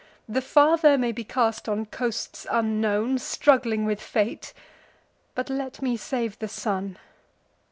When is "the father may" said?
0.27-1.11